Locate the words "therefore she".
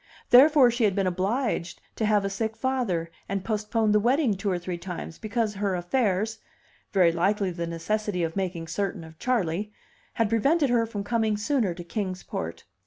0.31-0.85